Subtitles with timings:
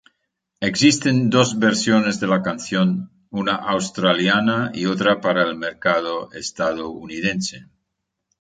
[0.67, 7.67] Existen dos versiones de la canción: una australiana y otra para el mercado estadounidense.